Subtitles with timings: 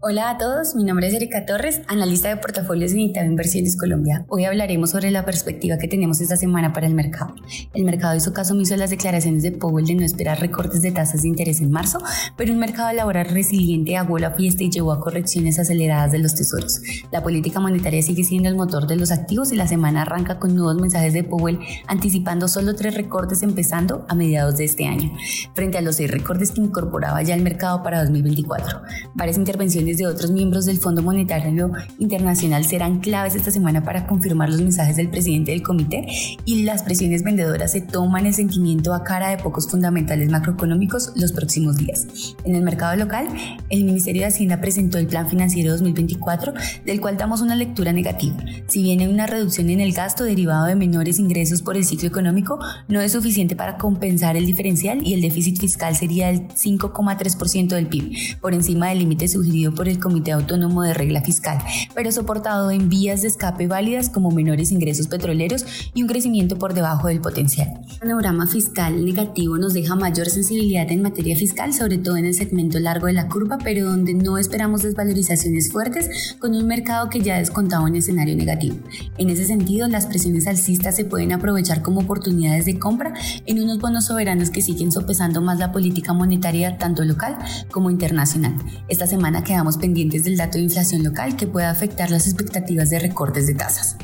[0.00, 4.24] Hola a todos, mi nombre es Erika Torres, analista de portafolios en Itaú Inversiones Colombia.
[4.28, 7.34] Hoy hablaremos sobre la perspectiva que tenemos esta semana para el mercado.
[7.74, 10.92] El mercado hizo caso omiso a las declaraciones de Powell de no esperar recortes de
[10.92, 11.98] tasas de interés en marzo,
[12.36, 16.36] pero un mercado laboral resiliente aguó la fiesta y llevó a correcciones aceleradas de los
[16.36, 16.80] tesoros.
[17.10, 20.54] La política monetaria sigue siendo el motor de los activos y la semana arranca con
[20.54, 25.10] nuevos mensajes de Powell anticipando solo tres recortes empezando a mediados de este año,
[25.54, 28.80] frente a los seis recortes que incorporaba ya el mercado para 2024.
[29.16, 34.50] Varias intervenciones de otros miembros del Fondo Monetario Internacional serán claves esta semana para confirmar
[34.50, 36.06] los mensajes del presidente del comité
[36.44, 41.32] y las presiones vendedoras se toman el sentimiento a cara de pocos fundamentales macroeconómicos los
[41.32, 42.06] próximos días.
[42.44, 43.28] En el mercado local,
[43.70, 46.52] el Ministerio de Hacienda presentó el Plan Financiero 2024,
[46.84, 48.36] del cual damos una lectura negativa.
[48.66, 52.08] Si bien hay una reducción en el gasto derivado de menores ingresos por el ciclo
[52.08, 57.68] económico, no es suficiente para compensar el diferencial y el déficit fiscal sería el 5,3%
[57.68, 61.56] del PIB, por encima del límite sugerido por el Comité Autónomo de Regla Fiscal,
[61.94, 66.74] pero soportado en vías de escape válidas como menores ingresos petroleros y un crecimiento por
[66.74, 67.68] debajo del potencial.
[67.88, 72.34] El panorama fiscal negativo nos deja mayor sensibilidad en materia fiscal, sobre todo en el
[72.34, 77.20] segmento largo de la curva, pero donde no esperamos desvalorizaciones fuertes con un mercado que
[77.20, 78.78] ya descontaba un escenario negativo.
[79.16, 83.14] En ese sentido, las presiones alcistas se pueden aprovechar como oportunidades de compra
[83.46, 87.38] en unos bonos soberanos que siguen sopesando más la política monetaria tanto local
[87.70, 88.56] como internacional.
[88.88, 93.00] Esta semana quedamos pendientes del dato de inflación local que pueda afectar las expectativas de
[93.00, 93.96] recortes de tasas.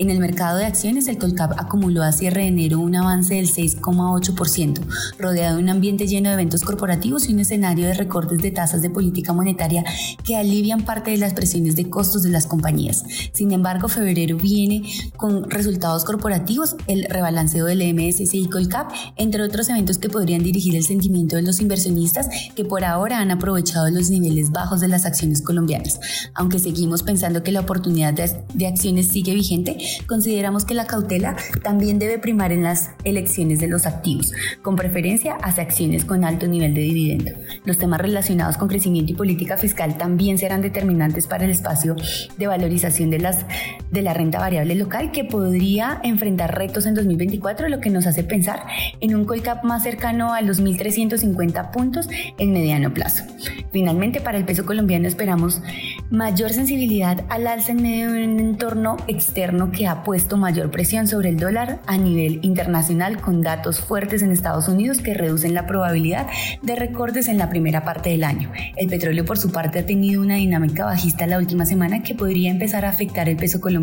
[0.00, 3.50] En el mercado de acciones, el Colcap acumuló a cierre de enero un avance del
[3.50, 4.80] 6,8%,
[5.18, 8.80] rodeado de un ambiente lleno de eventos corporativos y un escenario de recortes de tasas
[8.80, 9.84] de política monetaria
[10.24, 13.04] que alivian parte de las presiones de costos de las compañías.
[13.34, 19.68] Sin embargo, febrero viene con resultados corporativos, el rebalanceo del MSCI y Colcap, entre otros
[19.68, 24.08] eventos que podrían dirigir el sentimiento de los inversionistas que por ahora han aprovechado los
[24.08, 26.00] niveles bajos de las acciones colombianas.
[26.32, 31.98] Aunque seguimos pensando que la oportunidad de, acciones sigue vigente, consideramos que la cautela también
[31.98, 36.74] debe primar en las elecciones de los activos, con preferencia hacia acciones con alto nivel
[36.74, 37.32] de dividendo.
[37.64, 41.96] Los temas relacionados con crecimiento y política fiscal también serán determinantes para el espacio
[42.38, 43.44] de valorización de, las,
[43.90, 48.24] de la renta variable local que podría enfrentar retos en 2024, lo que nos hace
[48.24, 48.64] pensar
[49.00, 52.08] en un Colcap más cercano a los 1.350 puntos
[52.38, 53.24] en mediano plazo.
[53.72, 55.62] Finalmente, para el peso colombiano esperamos
[56.10, 61.06] mayor sensibilidad al alza en medio de un entorno externo que ha puesto mayor presión
[61.06, 65.66] sobre el dólar a nivel internacional con datos fuertes en Estados Unidos que reducen la
[65.66, 66.26] probabilidad
[66.62, 68.50] de recortes en la primera parte del año.
[68.76, 72.50] El petróleo por su parte ha tenido una dinámica bajista la última semana que podría
[72.50, 73.79] empezar a afectar el peso colombiano.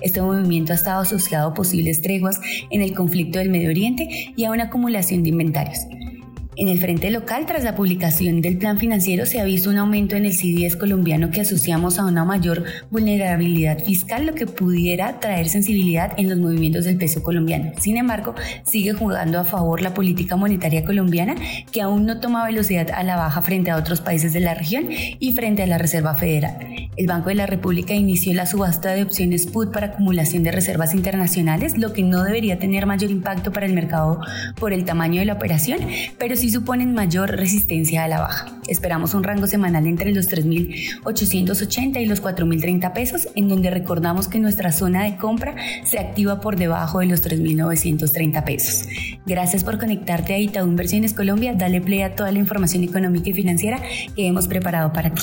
[0.00, 4.44] Este movimiento ha estado asociado a posibles treguas en el conflicto del Medio Oriente y
[4.44, 5.86] a una acumulación de inventarios.
[6.58, 10.16] En el frente local, tras la publicación del plan financiero, se ha visto un aumento
[10.16, 15.50] en el CDS colombiano que asociamos a una mayor vulnerabilidad fiscal, lo que pudiera traer
[15.50, 17.72] sensibilidad en los movimientos del peso colombiano.
[17.78, 21.34] Sin embargo, sigue jugando a favor la política monetaria colombiana,
[21.70, 24.86] que aún no toma velocidad a la baja frente a otros países de la región
[24.90, 26.56] y frente a la Reserva Federal.
[26.96, 30.94] El Banco de la República inició la subasta de opciones PUT para acumulación de reservas
[30.94, 34.20] internacionales, lo que no debería tener mayor impacto para el mercado
[34.58, 35.80] por el tamaño de la operación,
[36.18, 38.46] pero sí suponen mayor resistencia a la baja.
[38.66, 44.40] Esperamos un rango semanal entre los 3.880 y los 4.030 pesos, en donde recordamos que
[44.40, 48.88] nuestra zona de compra se activa por debajo de los 3.930 pesos.
[49.26, 51.52] Gracias por conectarte a Itaú Inversiones Colombia.
[51.54, 53.82] Dale play a toda la información económica y financiera
[54.14, 55.22] que hemos preparado para ti.